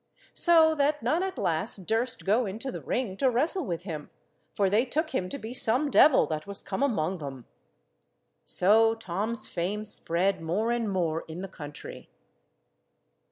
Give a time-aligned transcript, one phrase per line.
[0.33, 4.09] So that none at last durst go into the ring to wrestle with him,
[4.55, 7.45] for they took him to be some devil that was come among them.
[8.43, 12.09] So Tom's fame spread more and more in the country.